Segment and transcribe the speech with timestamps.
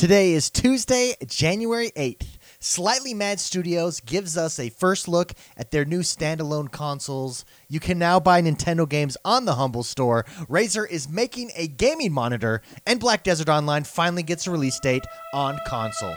[0.00, 2.26] Today is Tuesday, January 8th.
[2.58, 7.44] Slightly Mad Studios gives us a first look at their new standalone consoles.
[7.68, 10.24] You can now buy Nintendo games on the Humble Store.
[10.48, 15.04] Razer is making a gaming monitor, and Black Desert Online finally gets a release date
[15.34, 16.14] on console.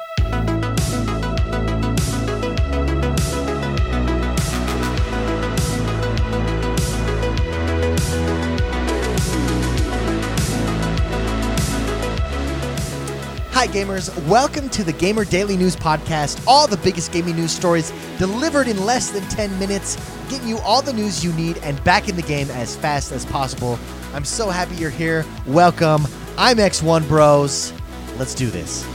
[13.64, 14.14] Hi, gamers.
[14.28, 16.44] Welcome to the Gamer Daily News Podcast.
[16.46, 19.96] All the biggest gaming news stories delivered in less than 10 minutes,
[20.30, 23.26] getting you all the news you need and back in the game as fast as
[23.26, 23.80] possible.
[24.14, 25.26] I'm so happy you're here.
[25.46, 26.08] Welcome.
[26.38, 27.72] I'm X1 Bros.
[28.18, 28.86] Let's do this.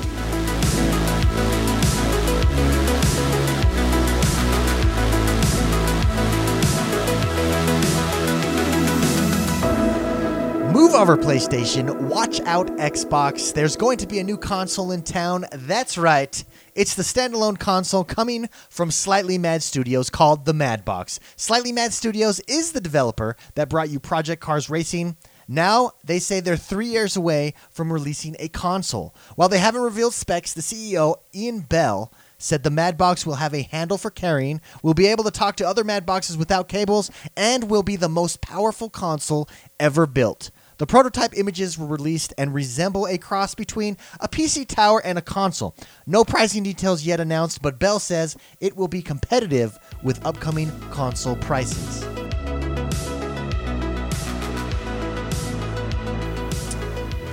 [10.99, 12.09] Over, PlayStation.
[12.09, 13.55] Watch out, Xbox.
[13.55, 15.45] There's going to be a new console in town.
[15.53, 16.45] That's right.
[16.75, 21.21] It's the standalone console coming from Slightly Mad Studios called the Madbox.
[21.37, 25.17] Slightly Mad Studios is the developer that brought you Project Cars Racing.
[25.47, 29.15] Now, they say they're three years away from releasing a console.
[29.37, 33.63] While they haven't revealed specs, the CEO, Ian Bell, said the Madbox will have a
[33.63, 37.85] handle for carrying, will be able to talk to other Madboxes without cables, and will
[37.85, 40.51] be the most powerful console ever built.
[40.79, 45.23] The prototype images were released and resemble a cross between a PC tower and a
[45.23, 45.75] console.
[46.07, 51.35] No pricing details yet announced, but Bell says it will be competitive with upcoming console
[51.35, 52.01] prices.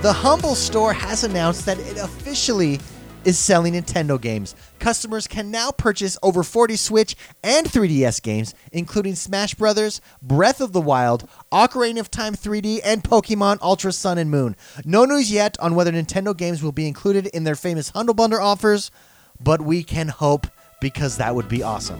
[0.02, 2.80] The Humble Store has announced that it officially
[3.26, 4.54] is selling Nintendo games.
[4.78, 10.72] Customers can now purchase over 40 Switch and 3DS games, including Smash Bros., Breath of
[10.72, 14.54] the Wild, Ocarina of Time 3D, and Pokemon Ultra Sun and Moon.
[14.84, 18.40] No news yet on whether Nintendo games will be included in their famous Humble Bundle
[18.40, 18.92] offers,
[19.40, 20.46] but we can hope
[20.80, 21.98] because that would be awesome.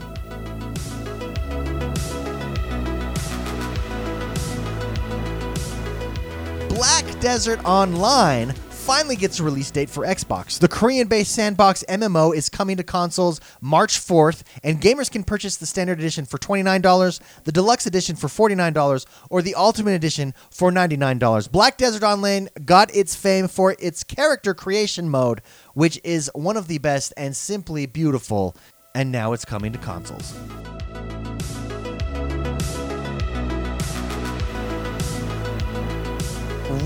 [6.68, 8.54] Black Desert Online
[8.86, 10.60] finally gets a release date for Xbox.
[10.60, 15.56] The Korean based Sandbox MMO is coming to consoles March 4th, and gamers can purchase
[15.56, 20.70] the Standard Edition for $29, the Deluxe Edition for $49, or the Ultimate Edition for
[20.70, 21.50] $99.
[21.50, 25.42] Black Desert Online got its fame for its character creation mode,
[25.74, 28.54] which is one of the best and simply beautiful,
[28.94, 30.32] and now it's coming to consoles.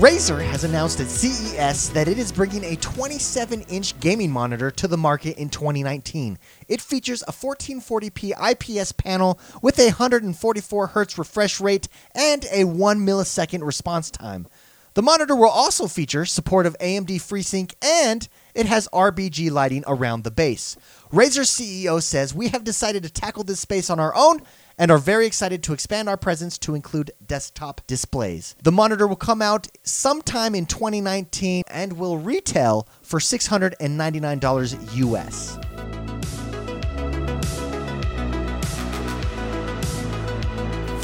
[0.01, 4.87] Razer has announced at CES that it is bringing a 27 inch gaming monitor to
[4.87, 6.39] the market in 2019.
[6.67, 8.31] It features a 1440p
[8.79, 14.47] IPS panel with a 144 Hz refresh rate and a 1 millisecond response time.
[14.95, 20.23] The monitor will also feature support of AMD FreeSync and it has RGB lighting around
[20.23, 20.77] the base.
[21.11, 24.41] Razer CEO says, We have decided to tackle this space on our own
[24.77, 28.55] and are very excited to expand our presence to include desktop displays.
[28.63, 35.57] The monitor will come out sometime in 2019 and will retail for $699 US.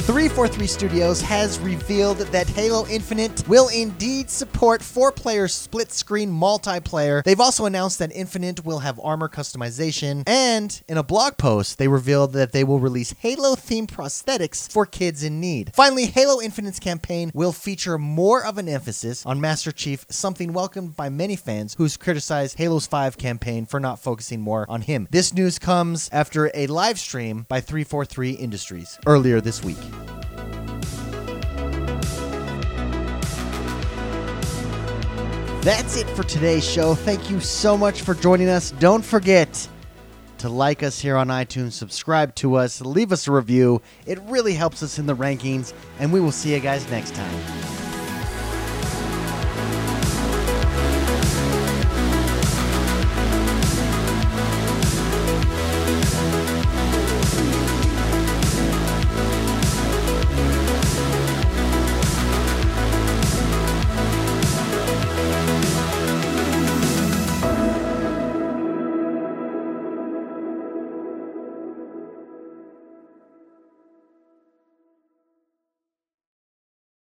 [0.08, 7.22] 343 Studios has revealed that Halo Infinite will indeed support four player split screen multiplayer.
[7.24, 11.88] They've also announced that Infinite will have armor customization, and in a blog post, they
[11.88, 15.72] revealed that they will release Halo themed prosthetics for kids in need.
[15.74, 20.96] Finally, Halo Infinite's campaign will feature more of an emphasis on Master Chief, something welcomed
[20.96, 25.06] by many fans who's criticized Halo's 5 campaign for not focusing more on him.
[25.10, 29.76] This news comes after a live stream by 343 Industries earlier this week.
[35.62, 36.94] That's it for today's show.
[36.94, 38.70] Thank you so much for joining us.
[38.72, 39.68] Don't forget
[40.38, 43.82] to like us here on iTunes, subscribe to us, leave us a review.
[44.06, 47.77] It really helps us in the rankings, and we will see you guys next time.